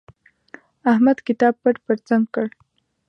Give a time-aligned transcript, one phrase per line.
[0.91, 2.45] احمد کتاب پټ پر څنګ کړ.